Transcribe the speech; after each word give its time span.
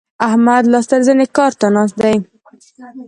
احمد 0.27 0.63
لاس 0.71 0.85
تر 0.91 1.01
زنې 1.07 1.25
کار 1.37 1.51
ته 1.59 1.67
ناست 1.75 1.95
دی. 2.01 2.15